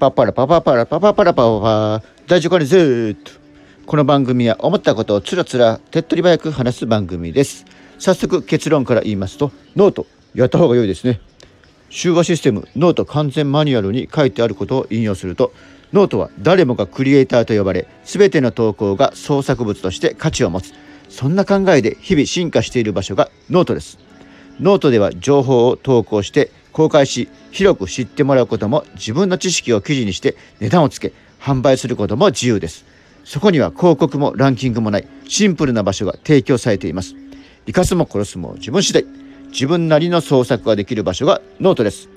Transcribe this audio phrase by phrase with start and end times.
[0.00, 2.02] パパラパパパラパパパラパパパ。
[2.26, 3.32] 大丈夫かねずーっと。
[3.84, 7.66] この番組は思ったことをつらつら手っ取り早く話す番組です。
[7.98, 10.06] 早速結論から言いますと note。
[10.34, 11.20] やった方が良いですね。
[11.90, 15.52] 集客システムノート完全マニュアルに書いてあることを引用すると
[15.92, 20.72] ノートは誰もがクリエイターと呼ばれ全ての投稿が創作物として価値を持つ。
[21.10, 23.98] そんな考えで日々進化している場所がノートです。
[24.60, 32.84] ノートでは情報を投稿して公開し広く知ってもらうことも自分の知識を記事にして値段をつけ販売することも自由です。
[33.24, 37.14] そこには広告もランキングもないシンプルな場所が提供されています。
[37.66, 39.04] 生かすも殺すも自分次第。
[39.52, 42.08] 自分なりの創作ができる場所がノートです。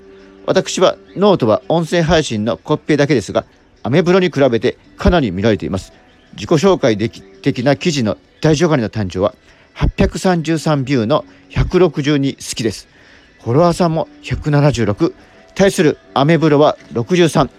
[0.46, 3.44] 私はノートは音声配信のコピペだけですが
[3.82, 5.92] アメブロに比べてかなり見られています。
[6.34, 9.34] 自己紹介的な記事の大女神の誕生は
[9.74, 12.88] 833ビューの162スキです。
[13.44, 15.12] フォロワーさんも176
[15.54, 17.50] 対するアメブロは63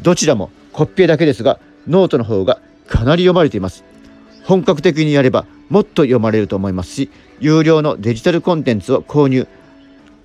[0.00, 3.84] どちらもコピペだけですがノートの方がかなり読まれています。
[4.42, 9.46] 本格的にやればもっと読まれると思いますし有料のデジタルコンテンツを購入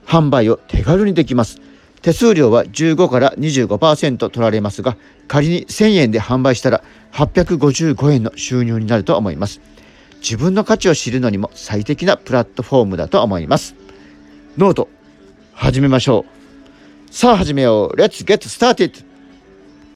[0.08, 1.62] 販売を手軽にできます。
[2.02, 9.62] 手数料は15から25%取られますが仮に1000円で販売したら855円の収入になると思います。
[10.22, 13.76] 自分の価値を知るのにも最適なプラットフォームだと思います。
[14.58, 14.90] ノート。
[15.54, 16.26] 始めましょ
[17.10, 17.14] う。
[17.14, 17.96] さあ始めよう。
[17.96, 19.06] レッツゲットスタート